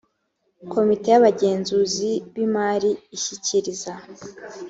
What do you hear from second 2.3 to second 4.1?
b imari ishyikiriza